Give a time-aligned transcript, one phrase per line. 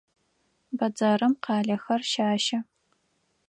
[0.77, 2.57] Бэдзэрым къалэхэр щащэ.